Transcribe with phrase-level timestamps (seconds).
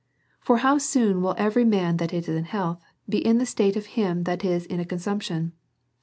[0.39, 3.85] For how soon w'ill every man that is in health be in the state of
[3.85, 5.53] him that is in a consumption!